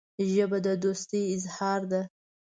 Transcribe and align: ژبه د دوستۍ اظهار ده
ژبه 0.31 0.57
د 0.65 0.67
دوستۍ 0.83 1.21
اظهار 1.35 1.81
ده 1.91 2.01